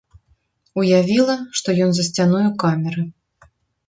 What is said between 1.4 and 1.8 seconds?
што